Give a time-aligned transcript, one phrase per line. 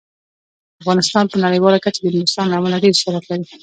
[0.81, 3.45] افغانستان په نړیواله کچه د نورستان له امله ډیر شهرت لري.